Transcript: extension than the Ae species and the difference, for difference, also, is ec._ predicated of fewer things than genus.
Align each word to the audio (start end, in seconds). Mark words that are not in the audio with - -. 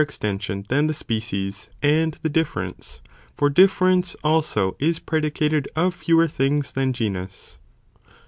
extension 0.01 0.65
than 0.69 0.87
the 0.87 0.93
Ae 0.93 0.95
species 0.95 1.69
and 1.83 2.15
the 2.23 2.27
difference, 2.29 3.01
for 3.37 3.51
difference, 3.51 4.15
also, 4.23 4.75
is 4.79 4.97
ec._ 4.97 5.03
predicated 5.05 5.67
of 5.75 5.93
fewer 5.93 6.27
things 6.27 6.73
than 6.73 6.91
genus. 6.91 7.59